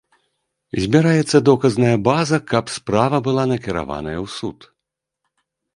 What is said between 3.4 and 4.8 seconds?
накіраваная ў суд.